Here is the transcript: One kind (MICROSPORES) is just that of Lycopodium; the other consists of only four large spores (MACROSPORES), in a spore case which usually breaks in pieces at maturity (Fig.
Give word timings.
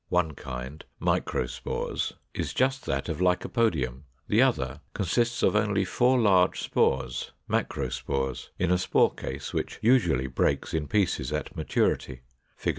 One 0.09 0.31
kind 0.33 0.83
(MICROSPORES) 0.99 2.13
is 2.33 2.55
just 2.55 2.87
that 2.87 3.07
of 3.07 3.19
Lycopodium; 3.21 4.05
the 4.27 4.41
other 4.41 4.81
consists 4.95 5.43
of 5.43 5.55
only 5.55 5.85
four 5.85 6.17
large 6.17 6.59
spores 6.61 7.33
(MACROSPORES), 7.47 8.49
in 8.57 8.71
a 8.71 8.79
spore 8.79 9.13
case 9.13 9.53
which 9.53 9.77
usually 9.79 10.25
breaks 10.25 10.73
in 10.73 10.87
pieces 10.87 11.31
at 11.31 11.55
maturity 11.55 12.21
(Fig. 12.57 12.69